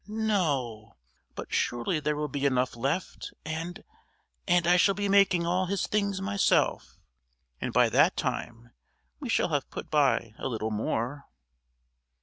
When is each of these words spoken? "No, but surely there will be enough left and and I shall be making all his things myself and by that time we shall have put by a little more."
"No, 0.07 0.95
but 1.35 1.53
surely 1.53 1.99
there 1.99 2.15
will 2.15 2.27
be 2.27 2.47
enough 2.47 2.75
left 2.75 3.35
and 3.45 3.83
and 4.47 4.65
I 4.65 4.75
shall 4.75 4.95
be 4.95 5.07
making 5.07 5.45
all 5.45 5.67
his 5.67 5.85
things 5.85 6.19
myself 6.19 6.97
and 7.59 7.71
by 7.71 7.87
that 7.89 8.17
time 8.17 8.71
we 9.19 9.29
shall 9.29 9.49
have 9.49 9.69
put 9.69 9.91
by 9.91 10.33
a 10.39 10.47
little 10.47 10.71
more." 10.71 11.27